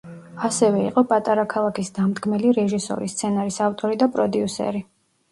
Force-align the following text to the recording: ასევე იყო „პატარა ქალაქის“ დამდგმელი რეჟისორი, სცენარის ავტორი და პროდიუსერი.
ასევე 0.47 0.77
იყო 0.83 1.01
„პატარა 1.09 1.43
ქალაქის“ 1.53 1.91
დამდგმელი 1.97 2.53
რეჟისორი, 2.59 3.09
სცენარის 3.11 3.59
ავტორი 3.67 3.99
და 4.05 4.09
პროდიუსერი. 4.17 4.83